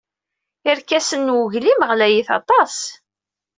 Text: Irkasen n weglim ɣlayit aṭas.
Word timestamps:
Irkasen 0.69 1.21
n 1.33 1.35
weglim 1.37 1.81
ɣlayit 1.89 2.29
aṭas. 2.39 2.75